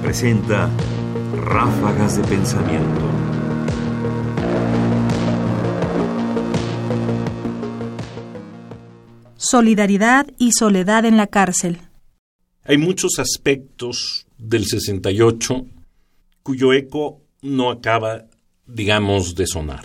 [0.00, 0.70] presenta
[1.34, 3.00] Ráfagas de Pensamiento.
[9.36, 11.78] Solidaridad y soledad en la cárcel.
[12.62, 15.66] Hay muchos aspectos del 68
[16.44, 18.26] cuyo eco no acaba,
[18.68, 19.84] digamos, de sonar.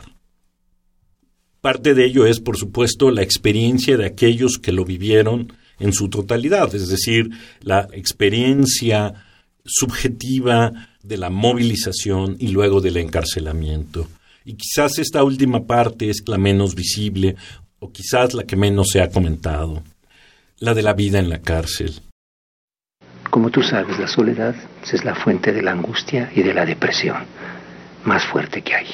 [1.61, 6.09] Parte de ello es, por supuesto, la experiencia de aquellos que lo vivieron en su
[6.09, 9.25] totalidad, es decir, la experiencia
[9.65, 14.07] subjetiva de la movilización y luego del encarcelamiento.
[14.45, 17.35] Y quizás esta última parte es la menos visible
[17.79, 19.83] o quizás la que menos se ha comentado,
[20.59, 21.99] la de la vida en la cárcel.
[23.29, 24.55] Como tú sabes, la soledad
[24.91, 27.25] es la fuente de la angustia y de la depresión
[28.05, 28.87] más fuerte que hay.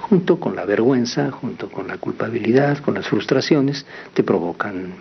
[0.00, 4.94] Junto con la vergüenza, junto con la culpabilidad, con las frustraciones, te provocan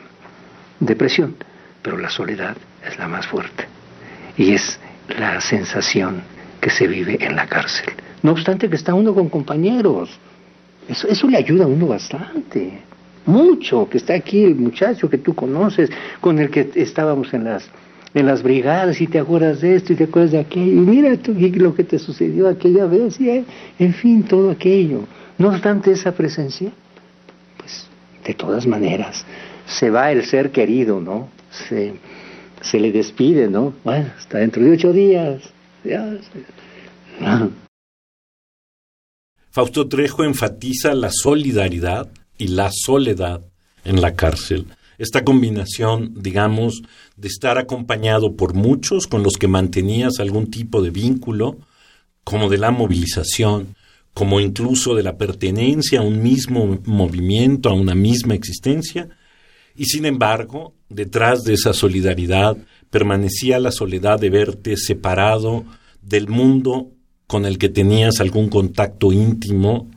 [0.79, 1.35] depresión,
[1.81, 3.67] pero la soledad es la más fuerte.
[4.37, 4.79] Y es
[5.09, 6.21] la sensación
[6.59, 7.93] que se vive en la cárcel.
[8.23, 10.09] No obstante que está uno con compañeros.
[10.87, 12.79] Eso, eso le ayuda a uno bastante.
[13.25, 13.87] Mucho.
[13.89, 15.89] Que está aquí el muchacho que tú conoces,
[16.21, 17.69] con el que estábamos en las,
[18.13, 20.71] en las brigadas y te acuerdas de esto y te acuerdas de aquello.
[20.71, 23.19] Y mira tú lo que te sucedió aquella vez.
[23.19, 23.45] Y,
[23.79, 25.01] en fin, todo aquello.
[25.37, 26.71] No obstante esa presencia,
[27.57, 27.87] pues
[28.25, 29.23] de todas maneras,
[29.67, 31.29] se va el ser querido, ¿no?
[31.51, 31.93] Se,
[32.69, 33.73] se le despide, ¿no?
[33.83, 35.41] Bueno, hasta dentro de ocho días.
[39.51, 43.41] Fausto Trejo enfatiza la solidaridad y la soledad
[43.83, 44.67] en la cárcel.
[44.99, 46.81] Esta combinación, digamos,
[47.15, 51.57] de estar acompañado por muchos con los que mantenías algún tipo de vínculo,
[52.23, 53.75] como de la movilización,
[54.13, 59.09] como incluso de la pertenencia a un mismo movimiento, a una misma existencia,
[59.77, 62.57] y sin embargo, detrás de esa solidaridad
[62.89, 65.65] permanecía la soledad de verte separado
[66.01, 66.89] del mundo
[67.27, 69.91] con el que tenías algún contacto íntimo,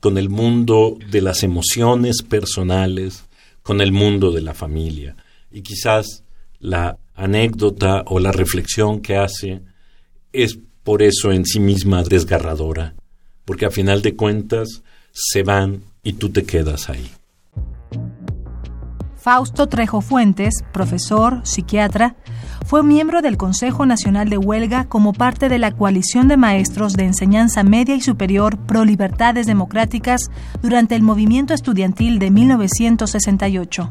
[0.00, 3.24] con el mundo de las emociones personales,
[3.62, 5.16] con el mundo de la familia.
[5.50, 6.22] Y quizás
[6.60, 9.62] la anécdota o la reflexión que hace
[10.32, 12.94] es por eso en sí misma desgarradora,
[13.44, 17.10] porque a final de cuentas se van y tú te quedas ahí.
[19.18, 22.14] Fausto Trejo Fuentes, profesor, psiquiatra,
[22.64, 27.04] fue miembro del Consejo Nacional de Huelga como parte de la coalición de maestros de
[27.04, 30.30] enseñanza media y superior pro libertades democráticas
[30.62, 33.90] durante el movimiento estudiantil de 1968.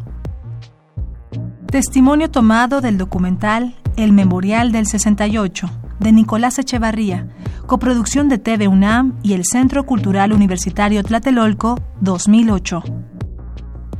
[1.69, 7.27] Testimonio tomado del documental El Memorial del 68 de Nicolás Echevarría,
[7.65, 12.83] coproducción de TV UNAM y el Centro Cultural Universitario Tlatelolco 2008.